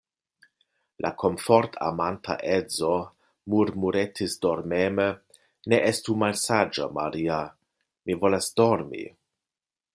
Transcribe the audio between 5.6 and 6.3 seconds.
Ne estu